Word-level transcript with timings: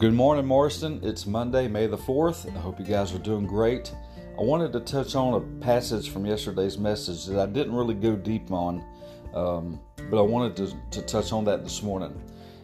good 0.00 0.14
morning, 0.14 0.46
Morriston. 0.46 1.04
It's 1.04 1.26
Monday, 1.26 1.68
May 1.68 1.86
the 1.86 1.98
4th. 1.98 2.48
I 2.56 2.58
hope 2.58 2.80
you 2.80 2.86
guys 2.86 3.12
are 3.12 3.18
doing 3.18 3.46
great. 3.46 3.94
I 4.38 4.40
wanted 4.40 4.72
to 4.72 4.80
touch 4.80 5.14
on 5.14 5.34
a 5.34 5.62
passage 5.62 6.08
from 6.08 6.24
yesterday's 6.24 6.78
message 6.78 7.26
that 7.26 7.38
I 7.38 7.44
didn't 7.44 7.74
really 7.74 7.92
go 7.92 8.16
deep 8.16 8.50
on, 8.50 8.82
um, 9.34 9.78
but 10.10 10.18
I 10.18 10.22
wanted 10.22 10.56
to, 10.56 10.74
to 10.92 11.02
touch 11.02 11.32
on 11.32 11.44
that 11.44 11.64
this 11.64 11.82
morning. 11.82 12.18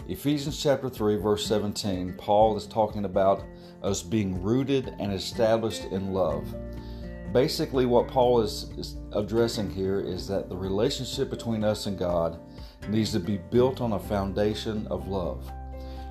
Ephesians 0.08 0.62
chapter 0.62 0.88
3, 0.88 1.16
verse 1.16 1.44
17, 1.44 2.14
Paul 2.16 2.56
is 2.56 2.66
talking 2.66 3.04
about 3.04 3.44
us 3.82 4.02
being 4.02 4.42
rooted 4.42 4.94
and 4.98 5.12
established 5.12 5.84
in 5.84 6.14
love. 6.14 6.46
Basically, 7.34 7.84
what 7.84 8.08
Paul 8.08 8.40
is, 8.40 8.70
is 8.78 8.96
addressing 9.12 9.68
here 9.68 10.00
is 10.00 10.26
that 10.28 10.48
the 10.48 10.56
relationship 10.56 11.28
between 11.28 11.64
us 11.64 11.84
and 11.84 11.98
God 11.98 12.40
needs 12.88 13.12
to 13.12 13.20
be 13.20 13.36
built 13.36 13.82
on 13.82 13.92
a 13.92 13.98
foundation 13.98 14.86
of 14.86 15.06
love. 15.06 15.52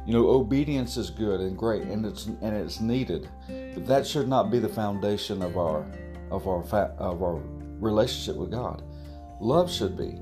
You 0.06 0.14
know, 0.14 0.30
obedience 0.30 0.98
is 0.98 1.10
good 1.10 1.40
and 1.40 1.58
great, 1.58 1.84
and 1.84 2.06
it's 2.06 2.26
and 2.26 2.56
it's 2.56 2.80
needed, 2.80 3.28
but 3.48 3.88
that 3.88 4.06
should 4.06 4.28
not 4.28 4.52
be 4.52 4.60
the 4.60 4.70
foundation 4.70 5.42
of 5.42 5.58
our 5.58 5.86
of 6.30 6.48
our 6.48 6.62
of 7.00 7.24
our 7.24 7.42
relationship 7.80 8.36
with 8.36 8.52
God. 8.52 8.84
Love 9.40 9.72
should 9.72 9.98
be. 9.98 10.20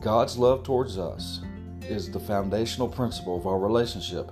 God's 0.00 0.38
love 0.38 0.62
towards 0.64 0.98
us 0.98 1.40
is 1.82 2.10
the 2.10 2.20
foundational 2.20 2.88
principle 2.88 3.36
of 3.36 3.46
our 3.46 3.58
relationship. 3.58 4.30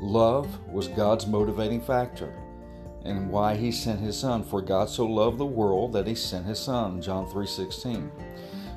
Love 0.00 0.46
was 0.68 0.88
God's 0.88 1.26
motivating 1.26 1.80
factor 1.80 2.32
and 3.04 3.30
why 3.30 3.54
he 3.54 3.72
sent 3.72 4.00
his 4.00 4.18
son 4.18 4.42
for 4.42 4.60
God 4.60 4.88
so 4.88 5.06
loved 5.06 5.38
the 5.38 5.46
world 5.46 5.92
that 5.92 6.06
he 6.06 6.14
sent 6.14 6.46
his 6.46 6.58
son 6.58 7.00
John 7.00 7.26
3:16 7.26 8.10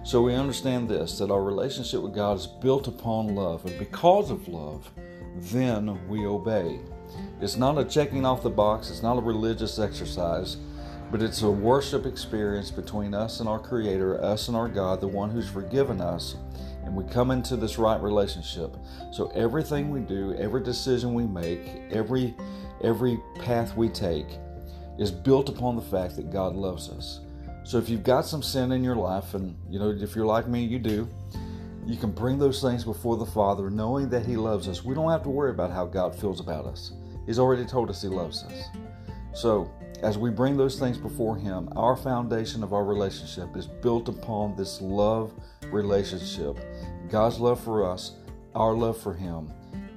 so 0.03 0.21
we 0.21 0.33
understand 0.33 0.89
this 0.89 1.17
that 1.17 1.31
our 1.31 1.43
relationship 1.43 2.01
with 2.01 2.15
God 2.15 2.37
is 2.37 2.47
built 2.47 2.87
upon 2.87 3.35
love 3.35 3.65
and 3.65 3.77
because 3.77 4.31
of 4.31 4.47
love 4.47 4.89
then 5.37 5.99
we 6.07 6.25
obey. 6.25 6.79
It's 7.41 7.57
not 7.57 7.77
a 7.77 7.85
checking 7.85 8.25
off 8.25 8.43
the 8.43 8.49
box, 8.49 8.89
it's 8.89 9.03
not 9.03 9.17
a 9.17 9.21
religious 9.21 9.79
exercise, 9.79 10.57
but 11.11 11.21
it's 11.21 11.41
a 11.41 11.49
worship 11.49 12.05
experience 12.05 12.71
between 12.71 13.13
us 13.13 13.39
and 13.39 13.49
our 13.49 13.59
Creator, 13.59 14.23
us 14.23 14.47
and 14.47 14.55
our 14.55 14.69
God, 14.69 15.01
the 15.01 15.07
one 15.07 15.29
who's 15.29 15.49
forgiven 15.49 15.99
us, 15.99 16.35
and 16.83 16.95
we 16.95 17.03
come 17.05 17.31
into 17.31 17.55
this 17.55 17.77
right 17.77 18.01
relationship. 18.01 18.75
So 19.11 19.27
everything 19.35 19.89
we 19.91 19.99
do, 20.01 20.33
every 20.35 20.63
decision 20.63 21.13
we 21.13 21.25
make, 21.25 21.81
every 21.91 22.35
every 22.83 23.19
path 23.39 23.75
we 23.77 23.89
take 23.89 24.27
is 24.97 25.11
built 25.11 25.49
upon 25.49 25.75
the 25.75 25.81
fact 25.81 26.15
that 26.15 26.31
God 26.31 26.55
loves 26.55 26.89
us. 26.89 27.19
So 27.63 27.77
if 27.77 27.89
you've 27.89 28.03
got 28.03 28.25
some 28.25 28.41
sin 28.41 28.71
in 28.71 28.83
your 28.83 28.95
life, 28.95 29.33
and 29.33 29.55
you 29.69 29.79
know, 29.79 29.89
if 29.91 30.15
you're 30.15 30.25
like 30.25 30.47
me, 30.47 30.63
you 30.63 30.79
do, 30.79 31.07
you 31.85 31.97
can 31.97 32.11
bring 32.11 32.37
those 32.37 32.61
things 32.61 32.83
before 32.83 33.17
the 33.17 33.25
Father 33.25 33.69
knowing 33.69 34.09
that 34.09 34.25
He 34.25 34.35
loves 34.37 34.67
us. 34.67 34.83
We 34.83 34.93
don't 34.95 35.09
have 35.09 35.23
to 35.23 35.29
worry 35.29 35.51
about 35.51 35.71
how 35.71 35.85
God 35.85 36.15
feels 36.15 36.39
about 36.39 36.65
us. 36.65 36.93
He's 37.25 37.39
already 37.39 37.65
told 37.65 37.89
us 37.89 38.01
He 38.01 38.07
loves 38.07 38.43
us. 38.43 38.65
So, 39.33 39.71
as 40.03 40.17
we 40.17 40.29
bring 40.31 40.57
those 40.57 40.79
things 40.79 40.97
before 40.97 41.37
Him, 41.37 41.69
our 41.75 41.95
foundation 41.95 42.63
of 42.63 42.73
our 42.73 42.83
relationship 42.83 43.55
is 43.55 43.67
built 43.67 44.09
upon 44.09 44.55
this 44.55 44.81
love 44.81 45.33
relationship 45.71 46.57
God's 47.09 47.39
love 47.39 47.61
for 47.61 47.89
us, 47.89 48.13
our 48.55 48.73
love 48.73 48.97
for 48.97 49.13
Him. 49.13 49.51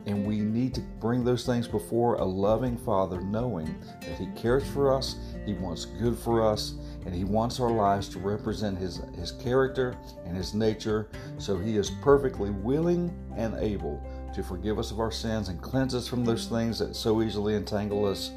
And 0.06 0.26
we 0.26 0.40
need 0.40 0.74
to 0.74 0.80
bring 1.00 1.24
those 1.24 1.46
things 1.46 1.66
before 1.66 2.16
a 2.16 2.24
loving 2.24 2.76
Father, 2.76 3.20
knowing 3.20 3.74
that 4.00 4.18
He 4.18 4.26
cares 4.36 4.68
for 4.70 4.94
us, 4.94 5.16
He 5.46 5.54
wants 5.54 5.84
good 5.84 6.18
for 6.18 6.46
us, 6.46 6.74
and 7.04 7.14
He 7.14 7.24
wants 7.24 7.60
our 7.60 7.70
lives 7.70 8.08
to 8.10 8.18
represent 8.18 8.78
His, 8.78 9.00
His 9.16 9.32
character 9.32 9.96
and 10.24 10.36
His 10.36 10.54
nature. 10.54 11.08
So 11.38 11.58
He 11.58 11.76
is 11.76 11.90
perfectly 12.02 12.50
willing 12.50 13.14
and 13.36 13.54
able 13.56 14.02
to 14.34 14.42
forgive 14.42 14.78
us 14.78 14.90
of 14.90 15.00
our 15.00 15.12
sins 15.12 15.48
and 15.48 15.60
cleanse 15.60 15.94
us 15.94 16.08
from 16.08 16.24
those 16.24 16.46
things 16.46 16.78
that 16.78 16.96
so 16.96 17.22
easily 17.22 17.54
entangle 17.54 18.06
us, 18.06 18.32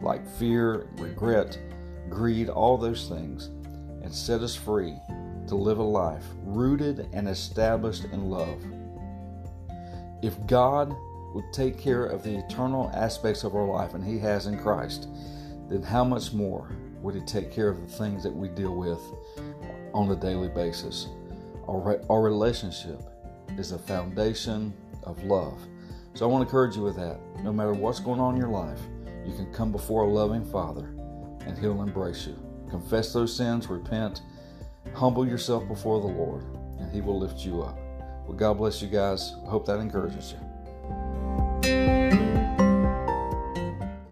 like 0.00 0.26
fear, 0.36 0.86
regret, 0.96 1.58
greed, 2.08 2.48
all 2.48 2.76
those 2.76 3.08
things, 3.08 3.46
and 4.02 4.14
set 4.14 4.42
us 4.42 4.54
free 4.54 4.94
to 5.46 5.54
live 5.54 5.78
a 5.78 5.82
life 5.82 6.24
rooted 6.42 7.08
and 7.12 7.28
established 7.28 8.04
in 8.04 8.28
love. 8.28 8.62
If 10.22 10.34
God 10.46 10.94
would 11.34 11.52
take 11.52 11.78
care 11.78 12.04
of 12.04 12.22
the 12.22 12.36
eternal 12.36 12.90
aspects 12.94 13.44
of 13.44 13.54
our 13.54 13.66
life, 13.66 13.94
and 13.94 14.04
He 14.04 14.18
has 14.18 14.46
in 14.46 14.58
Christ, 14.58 15.08
then 15.68 15.82
how 15.82 16.04
much 16.04 16.32
more 16.32 16.70
would 17.02 17.14
He 17.14 17.20
take 17.22 17.52
care 17.52 17.68
of 17.68 17.80
the 17.80 17.86
things 17.86 18.22
that 18.22 18.34
we 18.34 18.48
deal 18.48 18.74
with 18.74 19.00
on 19.94 20.10
a 20.10 20.16
daily 20.16 20.48
basis? 20.48 21.08
Our, 21.68 22.00
our 22.10 22.22
relationship 22.22 23.00
is 23.56 23.72
a 23.72 23.78
foundation 23.78 24.72
of 25.04 25.22
love. 25.24 25.58
So 26.14 26.28
I 26.28 26.32
want 26.32 26.42
to 26.42 26.46
encourage 26.46 26.76
you 26.76 26.82
with 26.82 26.96
that. 26.96 27.20
No 27.42 27.52
matter 27.52 27.72
what's 27.72 28.00
going 28.00 28.20
on 28.20 28.34
in 28.34 28.40
your 28.40 28.50
life, 28.50 28.80
you 29.24 29.34
can 29.34 29.52
come 29.52 29.70
before 29.70 30.02
a 30.02 30.08
loving 30.08 30.44
Father 30.44 30.86
and 31.46 31.56
He'll 31.58 31.82
embrace 31.82 32.26
you. 32.26 32.36
Confess 32.70 33.12
those 33.12 33.34
sins, 33.34 33.68
repent, 33.68 34.22
humble 34.94 35.26
yourself 35.26 35.66
before 35.68 36.00
the 36.00 36.06
Lord, 36.06 36.44
and 36.78 36.92
He 36.92 37.00
will 37.00 37.18
lift 37.18 37.44
you 37.44 37.62
up. 37.62 37.78
Well, 38.26 38.36
God 38.36 38.58
bless 38.58 38.82
you 38.82 38.88
guys. 38.88 39.34
I 39.46 39.50
hope 39.50 39.66
that 39.66 39.78
encourages 39.78 40.34
you. 40.34 41.97